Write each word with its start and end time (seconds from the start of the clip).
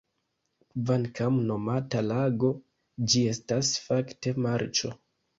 Kvankam 0.75 1.35
nomata 1.49 2.01
lago, 2.05 2.49
ĝi 3.11 3.21
estas 3.33 3.69
fakte 3.89 4.33
marĉo. 4.47 4.91